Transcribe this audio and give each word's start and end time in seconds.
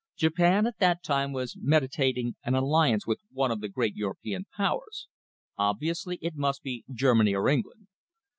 Japan 0.15 0.65
at 0.65 0.79
that 0.79 1.03
time 1.03 1.31
was 1.31 1.55
meditating 1.61 2.33
an 2.43 2.55
alliance 2.55 3.05
with 3.05 3.19
one 3.31 3.51
of 3.51 3.61
the 3.61 3.69
great 3.69 3.95
European 3.95 4.47
Powers. 4.57 5.07
Obviously 5.59 6.17
it 6.23 6.33
must 6.35 6.63
be 6.63 6.83
Germany 6.91 7.35
or 7.35 7.47
England. 7.47 7.85